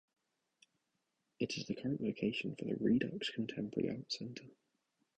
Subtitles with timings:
[1.37, 4.47] It is the current location for the Redux Contemporary Art Center.